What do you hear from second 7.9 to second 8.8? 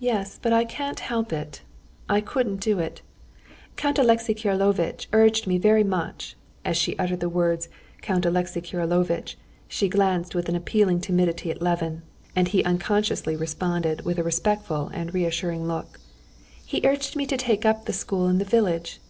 Count Alexey